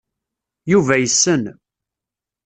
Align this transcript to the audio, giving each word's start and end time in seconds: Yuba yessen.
Yuba 0.71 0.93
yessen. 0.97 1.43